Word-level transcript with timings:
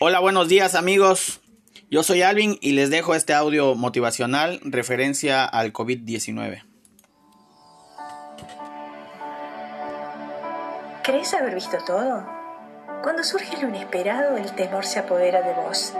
Hola, 0.00 0.18
buenos 0.18 0.48
días 0.48 0.74
amigos. 0.74 1.40
Yo 1.88 2.02
soy 2.02 2.22
Alvin 2.22 2.58
y 2.60 2.72
les 2.72 2.90
dejo 2.90 3.14
este 3.14 3.32
audio 3.32 3.76
motivacional 3.76 4.60
referencia 4.64 5.44
al 5.44 5.72
COVID-19. 5.72 6.64
¿Crees 11.04 11.32
haber 11.34 11.54
visto 11.54 11.78
todo? 11.86 12.26
Cuando 13.04 13.22
surge 13.22 13.56
lo 13.62 13.68
inesperado, 13.68 14.36
el 14.36 14.52
temor 14.56 14.84
se 14.84 14.98
apodera 14.98 15.42
de 15.42 15.54
vos. 15.54 15.94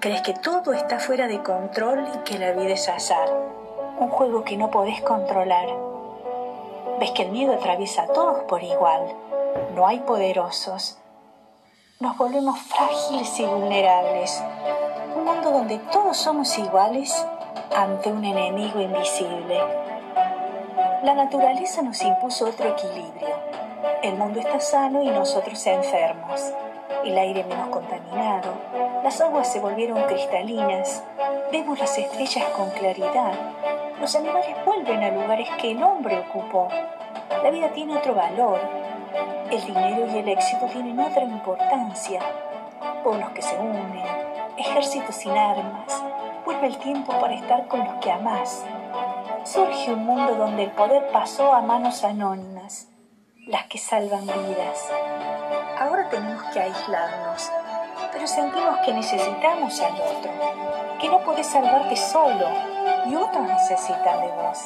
¿Crees 0.00 0.22
que 0.22 0.34
todo 0.34 0.72
está 0.72 0.98
fuera 0.98 1.28
de 1.28 1.42
control 1.44 2.04
y 2.12 2.18
que 2.24 2.40
la 2.40 2.52
vida 2.52 2.74
es 2.74 2.88
azar? 2.88 3.28
Un 4.00 4.08
juego 4.08 4.42
que 4.42 4.56
no 4.56 4.72
podés 4.72 5.00
controlar. 5.02 5.68
¿Ves 6.98 7.12
que 7.12 7.22
el 7.22 7.30
miedo 7.30 7.54
atraviesa 7.54 8.02
a 8.02 8.08
todos 8.08 8.42
por 8.48 8.64
igual? 8.64 9.14
No 9.76 9.86
hay 9.86 10.00
poderosos, 10.00 10.99
nos 12.00 12.16
volvemos 12.16 12.58
frágiles 12.58 13.38
y 13.38 13.44
vulnerables. 13.44 14.42
Un 15.14 15.22
mundo 15.22 15.50
donde 15.50 15.76
todos 15.92 16.16
somos 16.16 16.56
iguales 16.56 17.26
ante 17.76 18.10
un 18.10 18.24
enemigo 18.24 18.80
invisible. 18.80 19.60
La 21.02 21.12
naturaleza 21.12 21.82
nos 21.82 22.00
impuso 22.00 22.46
otro 22.46 22.70
equilibrio. 22.70 23.36
El 24.02 24.16
mundo 24.16 24.40
está 24.40 24.60
sano 24.60 25.02
y 25.02 25.08
nosotros 25.08 25.66
enfermos. 25.66 26.40
El 27.04 27.18
aire 27.18 27.44
menos 27.44 27.68
contaminado, 27.68 28.50
las 29.04 29.20
aguas 29.20 29.52
se 29.52 29.60
volvieron 29.60 30.02
cristalinas, 30.04 31.02
vemos 31.52 31.78
las 31.78 31.96
estrellas 31.98 32.44
con 32.56 32.70
claridad, 32.70 33.32
los 34.00 34.14
animales 34.16 34.54
vuelven 34.64 35.02
a 35.02 35.10
lugares 35.10 35.48
que 35.58 35.72
el 35.72 35.82
hombre 35.82 36.18
ocupó. 36.18 36.68
La 37.42 37.50
vida 37.50 37.70
tiene 37.72 37.96
otro 37.96 38.14
valor, 38.14 38.60
el 39.50 39.64
dinero 39.64 40.06
y 40.06 40.18
el 40.18 40.28
éxito 40.28 40.66
tienen 40.66 40.98
otra 41.00 41.24
importancia. 41.24 42.20
Pueblos 43.02 43.30
que 43.30 43.42
se 43.42 43.58
unen, 43.58 44.00
ejércitos 44.56 45.16
sin 45.16 45.36
armas. 45.36 46.02
Vuelve 46.44 46.68
el 46.68 46.78
tiempo 46.78 47.12
para 47.18 47.34
estar 47.34 47.66
con 47.66 47.80
los 47.84 47.94
que 47.96 48.12
amás. 48.12 48.64
Surge 49.44 49.92
un 49.92 50.06
mundo 50.06 50.36
donde 50.36 50.64
el 50.64 50.70
poder 50.70 51.10
pasó 51.10 51.52
a 51.52 51.62
manos 51.62 52.04
anónimas, 52.04 52.88
las 53.46 53.64
que 53.64 53.78
salvan 53.78 54.26
vidas. 54.26 54.88
Ahora 55.80 56.08
tenemos 56.10 56.42
que 56.52 56.60
aislarnos, 56.60 57.50
pero 58.12 58.26
sentimos 58.28 58.78
que 58.84 58.92
necesitamos 58.92 59.80
al 59.80 59.94
otro, 59.94 60.30
que 61.00 61.08
no 61.08 61.18
podés 61.20 61.46
salvarte 61.46 61.96
solo 61.96 62.46
y 63.06 63.16
otros 63.16 63.48
necesitan 63.48 64.20
de 64.20 64.28
vos. 64.28 64.58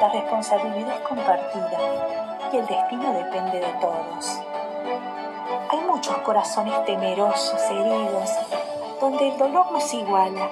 La 0.00 0.08
responsabilidad 0.10 0.96
es 0.96 1.08
compartida 1.08 2.33
el 2.52 2.66
destino 2.66 3.12
depende 3.12 3.60
de 3.60 3.72
todos. 3.80 4.38
Hay 5.70 5.80
muchos 5.80 6.16
corazones 6.18 6.84
temerosos, 6.84 7.60
heridos, 7.70 8.30
donde 9.00 9.28
el 9.28 9.38
dolor 9.38 9.72
nos 9.72 9.92
iguala, 9.92 10.50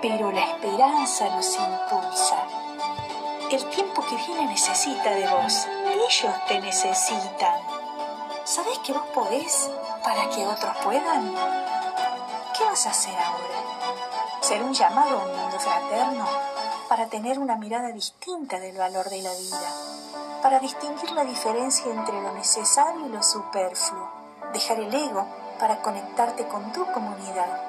pero 0.00 0.32
la 0.32 0.40
esperanza 0.40 1.28
nos 1.30 1.56
impulsa. 1.56 2.36
El 3.50 3.64
tiempo 3.70 4.04
que 4.08 4.16
viene 4.16 4.46
necesita 4.46 5.10
de 5.10 5.26
vos, 5.28 5.66
ellos 5.86 6.34
te 6.48 6.60
necesitan. 6.60 7.60
¿Sabés 8.44 8.78
que 8.78 8.92
vos 8.92 9.06
podés 9.14 9.70
para 10.02 10.28
que 10.30 10.46
otros 10.46 10.76
puedan? 10.84 11.34
¿Qué 12.56 12.64
vas 12.64 12.86
a 12.86 12.90
hacer 12.90 13.14
ahora? 13.14 14.40
¿Ser 14.40 14.62
un 14.62 14.72
llamado 14.72 15.20
a 15.20 15.24
un 15.24 15.36
mundo 15.36 15.58
fraterno 15.58 16.26
para 16.88 17.06
tener 17.06 17.38
una 17.38 17.56
mirada 17.56 17.88
distinta 17.88 18.58
del 18.58 18.76
valor 18.76 19.08
de 19.10 19.22
la 19.22 19.30
vida? 19.30 19.89
Para 20.42 20.58
distinguir 20.58 21.10
la 21.12 21.24
diferencia 21.24 21.92
entre 21.92 22.20
lo 22.20 22.32
necesario 22.32 23.06
y 23.06 23.10
lo 23.10 23.22
superfluo, 23.22 24.08
dejar 24.52 24.80
el 24.80 24.94
ego 24.94 25.26
para 25.58 25.82
conectarte 25.82 26.46
con 26.48 26.72
tu 26.72 26.84
comunidad, 26.92 27.60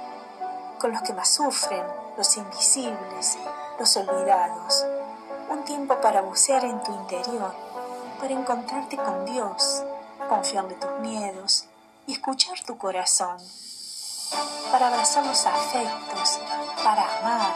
con 0.80 0.91
los 0.91 1.02
que 1.02 1.13
más 1.13 1.30
sufren, 1.30 1.83
los 2.17 2.38
invisibles, 2.38 3.38
los 3.80 3.97
olvidados, 3.97 4.86
un 5.50 5.63
tiempo 5.63 6.00
para 6.00 6.22
bucear 6.22 6.63
en 6.63 6.81
tu 6.81 6.94
interior, 6.94 7.53
para 8.19 8.34
encontrarte 8.34 8.96
con 8.96 9.25
Dios, 9.25 9.84
confiarle 10.29 10.75
tus 10.75 10.91
miedos 11.00 11.66
y 12.07 12.13
escuchar 12.13 12.57
tu 12.66 12.78
corazón, 12.78 13.38
para 14.72 14.88
abrazar 14.88 15.25
los 15.25 15.46
afectos, 15.46 16.40
para 16.84 17.03
amar, 17.19 17.53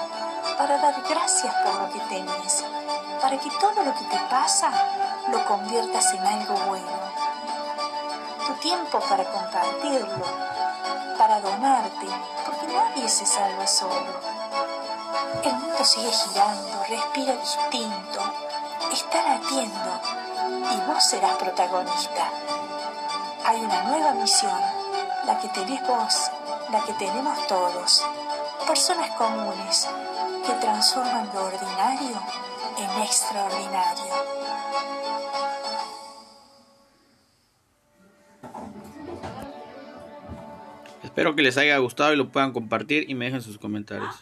para 0.57 0.77
dar 0.77 1.01
gracias 1.07 1.53
por 1.63 1.73
lo 1.75 1.89
que 1.93 1.99
tenés, 2.09 2.65
para 3.21 3.39
que 3.39 3.49
todo 3.59 3.83
lo 3.83 3.93
que 3.93 4.05
te 4.05 4.19
pasa 4.29 4.64
conviertas 5.45 6.13
en 6.13 6.25
algo 6.25 6.55
bueno. 6.67 6.91
Tu 8.45 8.53
tiempo 8.55 8.99
para 8.99 9.23
compartirlo, 9.23 10.25
para 11.17 11.39
donarte, 11.39 12.07
porque 12.45 12.67
nadie 12.67 13.07
se 13.07 13.25
salva 13.25 13.65
solo. 13.65 14.35
El 15.43 15.53
mundo 15.53 15.83
sigue 15.83 16.11
girando, 16.11 16.83
respira 16.89 17.33
distinto, 17.37 18.19
está 18.91 19.21
latiendo 19.23 20.01
y 20.71 20.91
vos 20.91 21.03
serás 21.03 21.35
protagonista. 21.35 22.29
Hay 23.45 23.61
una 23.61 23.83
nueva 23.83 24.11
misión, 24.13 24.59
la 25.25 25.39
que 25.39 25.49
tenés 25.49 25.85
vos, 25.87 26.31
la 26.71 26.81
que 26.81 26.93
tenemos 26.93 27.47
todos. 27.47 28.05
Personas 28.67 29.11
comunes 29.11 29.87
que 30.45 30.53
transforman 30.53 31.29
lo 31.33 31.45
ordinario 31.45 32.19
en 32.77 33.01
extraordinario. 33.03 34.13
Espero 41.15 41.33
que 41.33 41.43
les 41.43 41.57
haya 41.57 41.77
gustado 41.77 42.11
y 42.11 42.17
lo 42.17 42.27
puedan 42.27 42.51
compartir 42.51 43.09
y 43.09 43.15
me 43.15 43.23
dejen 43.23 43.41
sus 43.41 43.57
comentarios. 43.57 44.21